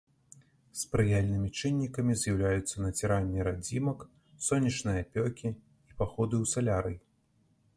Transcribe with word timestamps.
Спрыяльнымі 0.83 1.49
чыннікамі 1.59 2.13
з'яўляюцца 2.21 2.75
націранне 2.85 3.45
радзімак, 3.49 3.99
сонечныя 4.47 5.05
апёкі 5.05 5.47
і 5.51 5.91
паходы 6.01 6.35
ў 6.43 6.45
салярый. 6.55 6.97